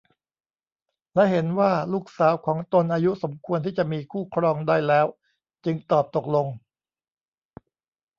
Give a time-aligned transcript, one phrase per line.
[1.13, 5.05] และเห็นว่าลูกสาวของตนอายุสมควรที่จะมีคู่ครองได้แล้ว
[5.65, 6.47] จึงตอบตกลง